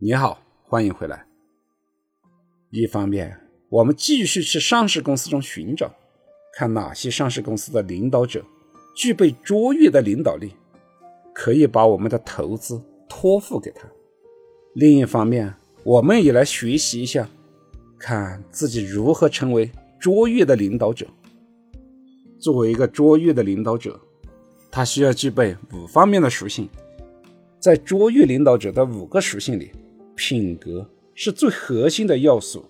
[0.00, 1.26] 你好，欢迎回来。
[2.70, 3.36] 一方面，
[3.68, 5.92] 我们继续去上市公司中寻找，
[6.54, 8.44] 看哪些上市公司的领导者
[8.94, 10.52] 具备卓越的领导力，
[11.34, 13.88] 可以把我们的投资托付给他；
[14.72, 15.52] 另一方面，
[15.82, 17.28] 我们也来学习一下，
[17.98, 19.68] 看自己如何成为
[19.98, 21.08] 卓越的领导者。
[22.38, 24.00] 作为一个卓越的领导者，
[24.70, 26.68] 他需要具备五方面的属性，
[27.58, 29.72] 在卓越领导者的五个属性里。
[30.18, 32.64] 品格是最核心的要素，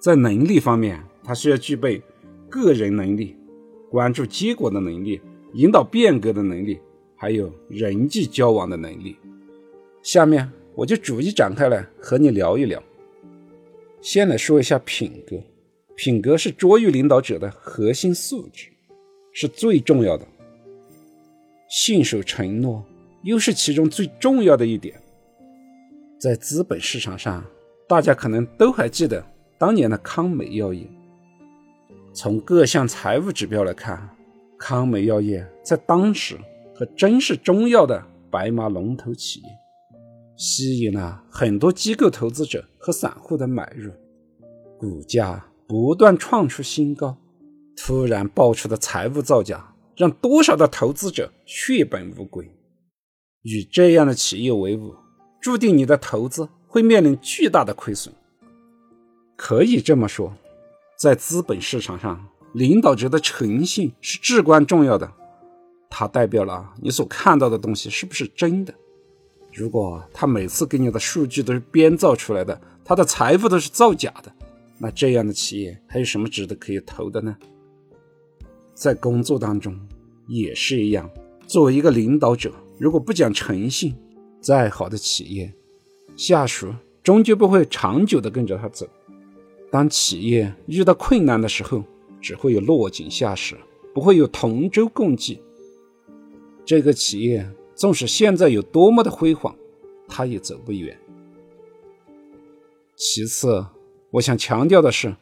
[0.00, 2.02] 在能力方面，他需要具备
[2.48, 3.36] 个人能力、
[3.88, 5.20] 关注结果的能力、
[5.54, 6.80] 引导变革的能力，
[7.14, 9.16] 还有人际交往的能力。
[10.02, 12.82] 下面我就逐一展开来和你聊一聊。
[14.00, 15.40] 先来说一下品格，
[15.94, 18.66] 品格是卓越领导者的核心素质，
[19.32, 20.26] 是最重要的。
[21.68, 22.84] 信守承诺
[23.22, 25.00] 又是其中最重要的一点。
[26.20, 27.42] 在资本市场上，
[27.88, 29.24] 大家可能都还记得
[29.56, 30.86] 当年的康美药业。
[32.12, 34.06] 从各项财务指标来看，
[34.58, 36.36] 康美药业在当时
[36.74, 39.48] 可真是中药的白马龙头企业，
[40.36, 43.90] 吸引了很多机构投资者和散户的买入，
[44.78, 47.16] 股价不断创出新高。
[47.74, 52.46] 突然爆出的财务造假，让多少的投资者血本无归。
[53.40, 54.94] 与这样的企业为伍。
[55.40, 58.14] 注定你的投资会面临巨大的亏损。
[59.36, 60.34] 可以这么说，
[60.96, 65.10] 在资本市场上，领导者的诚信是至关重要的。
[65.88, 68.72] 它代表了你所看到的东西是不是真的。
[69.52, 74.32] 如果他每次给你的数据都是编造出来的，他的财富都是造假的，
[74.78, 77.36] 那这样的企业还有什么值得可以投的呢？
[78.74, 79.76] 在工作当中
[80.28, 81.10] 也是一样，
[81.48, 83.96] 作为一个领导者，如果不讲诚信，
[84.40, 85.52] 再好的企业，
[86.16, 88.86] 下属终究不会长久的跟着他走。
[89.70, 91.84] 当企业遇到困难的时候，
[92.20, 93.56] 只会有落井下石，
[93.94, 95.40] 不会有同舟共济。
[96.64, 99.54] 这个企业纵使现在有多么的辉煌，
[100.08, 100.98] 它也走不远。
[102.96, 103.64] 其次，
[104.10, 105.14] 我想强调的是，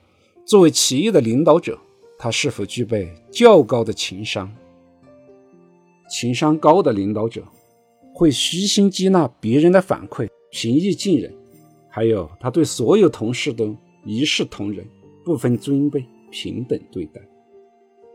[0.45, 1.79] 作为企业的领导者，
[2.19, 4.53] 他是否具备较高的情商？
[6.11, 7.43] 情商高的领导者。
[8.19, 11.33] 会虚心接纳别人的反馈，平易近人，
[11.89, 14.85] 还有他对所有同事都一视同仁，
[15.25, 17.21] 不分尊卑，平等对待。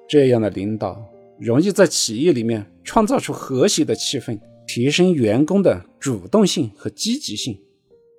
[0.10, 1.02] 这样的领导
[1.40, 4.38] 容易在企业里面创造出和谐的气氛，
[4.68, 7.58] 提升员工的主动性和积极性，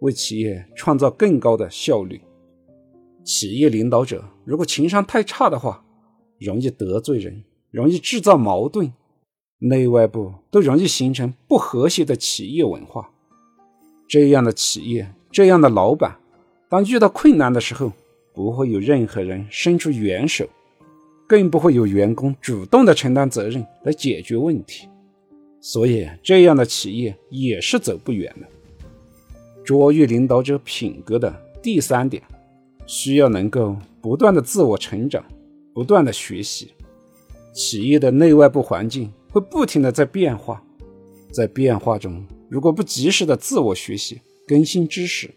[0.00, 2.18] 为企业创造更高的效率。
[3.24, 5.84] 企业领导者如果情商太差的话，
[6.40, 8.90] 容易得罪人，容易制造矛盾。
[9.66, 13.10] 内外部都容易形成不和谐的企业文化。
[14.06, 16.18] 这样的企业，这样的老板，
[16.68, 17.90] 当遇到困难的时候，
[18.34, 20.46] 不会有任何人伸出援手，
[21.26, 24.86] 更不会有员工主动的承担责任来解决问题。
[25.62, 28.46] 所以，这样的企业也是走不远的。
[29.64, 32.22] 卓越领导者品格的第三点，
[32.84, 35.24] 需要能够不断的自我成长，
[35.72, 36.72] 不断的学习。
[37.54, 39.10] 企业的内外部环境。
[39.34, 40.62] 会不停的在变化，
[41.32, 45.28] 在变化中，如果不及时的自我学习、更新知识，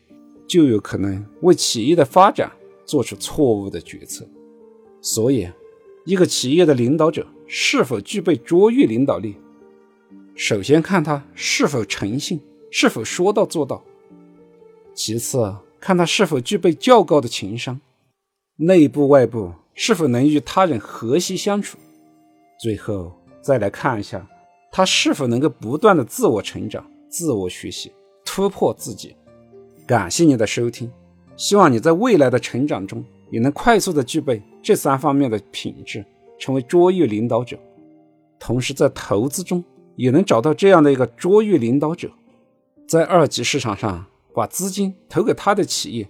[0.47, 2.52] 就有可能为企业的发展
[2.85, 4.24] 做出错误的决策。
[5.02, 5.50] 所以，
[6.06, 9.35] 一个企业的领导者是否具备卓越领导力，
[10.35, 13.84] 首先看他是否诚信，是否说到做到；
[14.94, 17.81] 其次，看他是否具备较高的情商，
[18.58, 21.79] 内部外部是否能与他人和谐相处；
[22.62, 23.12] 最后。
[23.47, 24.28] 再来看一下，
[24.69, 27.90] 他是否能够不断的自我成长、自我学习、
[28.25, 29.16] 突破自己。
[29.88, 30.91] 感谢你的收听，
[31.38, 36.03] 希望你在未来的成长中也能快速的具备这三方面的品质，
[36.38, 37.58] 成为卓越领导者。
[38.38, 39.64] 同时，在投资中
[39.96, 42.12] 也能找到这样的一个卓越领导者，
[42.85, 46.09] 在二级市场上把资金投给他的企业，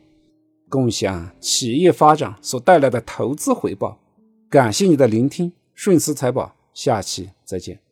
[0.70, 4.00] 共享企业发展所带来的投资回报。
[4.50, 6.57] 感谢你的聆听，顺思财宝。
[6.78, 7.87] 下期再见。